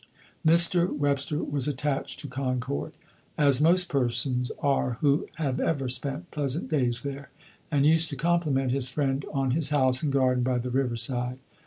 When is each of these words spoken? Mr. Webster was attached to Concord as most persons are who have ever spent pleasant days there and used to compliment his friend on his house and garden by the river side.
Mr. 0.43 0.91
Webster 0.91 1.43
was 1.43 1.67
attached 1.67 2.19
to 2.21 2.27
Concord 2.27 2.93
as 3.37 3.61
most 3.61 3.87
persons 3.87 4.51
are 4.57 4.93
who 5.01 5.27
have 5.35 5.59
ever 5.59 5.87
spent 5.89 6.31
pleasant 6.31 6.69
days 6.71 7.03
there 7.03 7.29
and 7.69 7.85
used 7.85 8.09
to 8.09 8.15
compliment 8.15 8.71
his 8.71 8.89
friend 8.89 9.23
on 9.31 9.51
his 9.51 9.69
house 9.69 10.01
and 10.01 10.11
garden 10.11 10.41
by 10.43 10.57
the 10.57 10.71
river 10.71 10.95
side. 10.97 11.37